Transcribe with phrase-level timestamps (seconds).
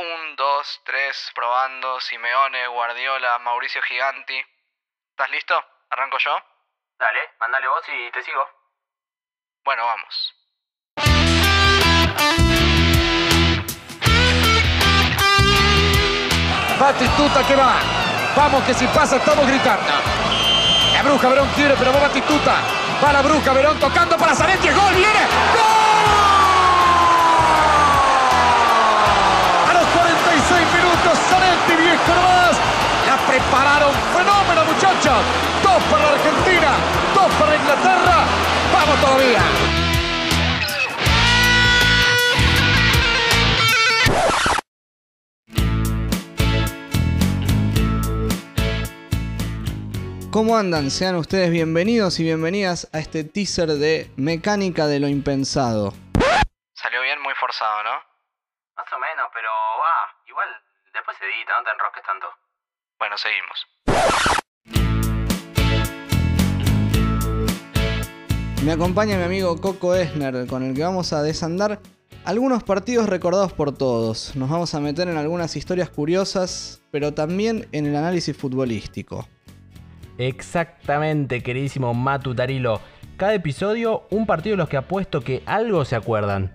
[0.00, 4.42] Un, dos, tres, probando, Simeone, Guardiola, Mauricio Giganti.
[5.10, 5.62] ¿Estás listo?
[5.90, 6.42] ¿Arranco yo?
[6.98, 8.48] Dale, mandale vos y te sigo.
[9.62, 10.34] Bueno, vamos.
[16.80, 17.74] Batistuta que va.
[18.34, 19.92] Vamos que si pasa estamos gritando.
[20.94, 22.54] La Bruja Verón quiere, pero va Batistuta.
[23.04, 24.70] Va la Bruja Verón tocando para Zanetti.
[24.70, 24.94] ¡Gol!
[24.94, 25.26] ¡Viene!
[25.52, 25.89] ¡Gol!
[33.30, 33.92] Prepararon.
[34.12, 35.18] Fenómeno, muchachos.
[35.62, 36.70] Dos para la Argentina.
[37.14, 38.26] Dos para Inglaterra.
[38.72, 39.42] Vamos todavía.
[50.32, 50.90] ¿Cómo andan?
[50.90, 55.92] Sean ustedes bienvenidos y bienvenidas a este teaser de Mecánica de lo Impensado.
[56.74, 57.94] Salió bien, muy forzado, ¿no?
[58.76, 60.48] Más o menos, pero va, igual
[60.94, 62.39] después se edita, no te enrosques tanto.
[63.00, 63.66] Bueno, seguimos.
[68.62, 71.80] Me acompaña mi amigo Coco Esner, con el que vamos a desandar
[72.26, 74.36] algunos partidos recordados por todos.
[74.36, 79.26] Nos vamos a meter en algunas historias curiosas, pero también en el análisis futbolístico.
[80.18, 82.82] Exactamente, queridísimo Matu Tarilo.
[83.16, 86.54] Cada episodio, un partido de los que apuesto que algo se acuerdan.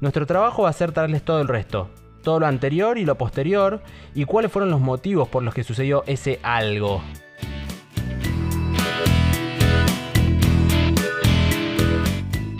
[0.00, 1.88] Nuestro trabajo va a ser traerles todo el resto.
[2.24, 3.82] Todo lo anterior y lo posterior,
[4.14, 7.02] y cuáles fueron los motivos por los que sucedió ese algo.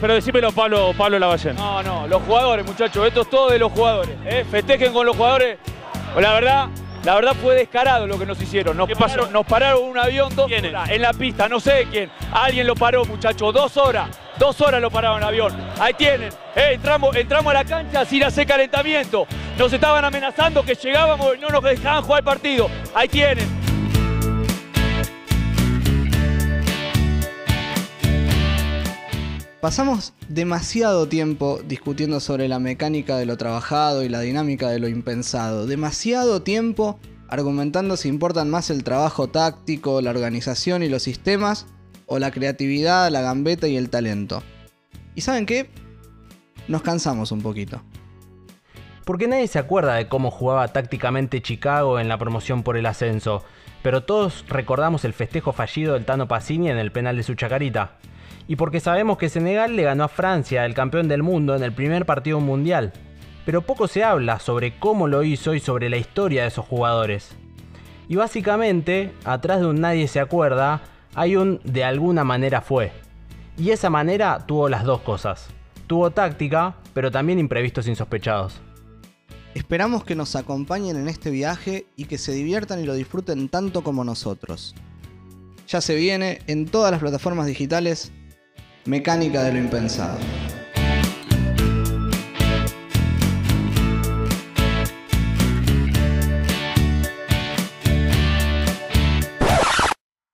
[0.00, 1.56] Pero decímelo Pablo, Pablo Lavallén.
[1.56, 4.16] No, no, los jugadores, muchachos, esto es todo de los jugadores.
[4.24, 4.46] ¿eh?
[4.48, 5.58] Festejen con los jugadores.
[6.16, 6.68] La verdad,
[7.04, 8.76] la verdad fue descarado lo que nos hicieron.
[8.76, 9.32] Nos ¿Qué pararon, pasó?
[9.32, 10.70] Nos pararon un avión dos ¿Quiénes?
[10.70, 12.10] horas en la pista, no sé quién.
[12.30, 14.08] Alguien lo paró, muchachos, dos horas.
[14.38, 15.52] Dos horas lo pararon el avión.
[15.80, 16.28] Ahí tienen.
[16.54, 19.26] Eh, entramos, entramos a la cancha sin hacer calentamiento.
[19.58, 22.70] Nos estaban amenazando que llegábamos y no nos dejaban jugar el partido.
[22.94, 23.48] Ahí tienen.
[29.60, 34.86] Pasamos demasiado tiempo discutiendo sobre la mecánica de lo trabajado y la dinámica de lo
[34.86, 35.66] impensado.
[35.66, 41.66] Demasiado tiempo argumentando si importan más el trabajo táctico, la organización y los sistemas,
[42.06, 44.44] o la creatividad, la gambeta y el talento.
[45.16, 45.68] ¿Y saben qué?
[46.68, 47.82] Nos cansamos un poquito.
[49.08, 53.42] Porque nadie se acuerda de cómo jugaba tácticamente Chicago en la promoción por el ascenso,
[53.82, 57.92] pero todos recordamos el festejo fallido del Tano Pacini en el penal de su chacarita.
[58.48, 61.72] Y porque sabemos que Senegal le ganó a Francia, el campeón del mundo, en el
[61.72, 62.92] primer partido mundial.
[63.46, 67.34] Pero poco se habla sobre cómo lo hizo y sobre la historia de esos jugadores.
[68.10, 70.82] Y básicamente, atrás de un nadie se acuerda,
[71.14, 72.92] hay un de alguna manera fue.
[73.56, 75.48] Y esa manera tuvo las dos cosas.
[75.86, 78.60] Tuvo táctica, pero también imprevistos insospechados.
[79.54, 83.82] Esperamos que nos acompañen en este viaje y que se diviertan y lo disfruten tanto
[83.82, 84.74] como nosotros.
[85.66, 88.12] Ya se viene en todas las plataformas digitales
[88.84, 90.18] Mecánica de lo Impensado.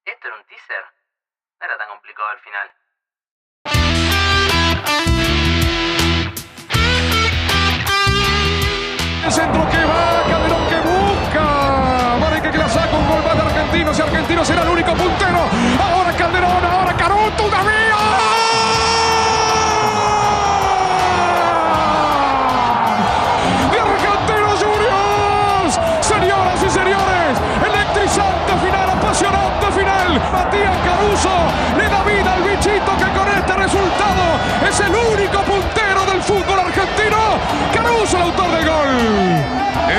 [0.05, 0.85] ¿Esto era un teaser?
[1.61, 2.84] No era tan complicado al final.
[9.34, 11.45] Centro que va, Calderón que busca.
[12.21, 15.41] Marica que la saca un gol más de Argentinos y Argentinos será el único puntero.
[15.83, 17.99] Ahora Calderón, ahora Caruto, todavía.
[23.73, 25.81] De Argentinos Juniors.
[26.06, 27.34] Señoras y señores,
[27.67, 30.23] electrizante final, apasionante final.
[30.33, 31.34] Matías Caruso
[31.77, 34.23] le da vida al bichito que con este resultado
[34.69, 35.94] es el único puntero.
[38.05, 39.41] Gol.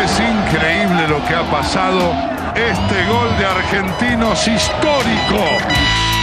[0.03, 2.13] Es increíble lo que ha pasado.
[2.55, 6.14] Este gol de argentinos histórico.